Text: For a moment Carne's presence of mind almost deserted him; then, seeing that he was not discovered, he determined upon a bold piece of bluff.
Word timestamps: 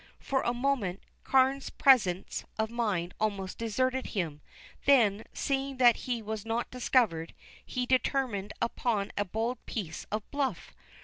For 0.19 0.41
a 0.41 0.51
moment 0.51 0.99
Carne's 1.23 1.69
presence 1.69 2.43
of 2.57 2.71
mind 2.71 3.13
almost 3.19 3.59
deserted 3.59 4.07
him; 4.07 4.41
then, 4.85 5.25
seeing 5.31 5.77
that 5.77 5.95
he 5.95 6.23
was 6.23 6.43
not 6.43 6.71
discovered, 6.71 7.35
he 7.63 7.85
determined 7.85 8.51
upon 8.63 9.11
a 9.15 9.25
bold 9.25 9.63
piece 9.67 10.05
of 10.11 10.23
bluff. 10.31 10.73